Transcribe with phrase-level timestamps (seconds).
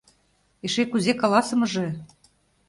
[0.65, 1.87] Эше кузе каласымыже!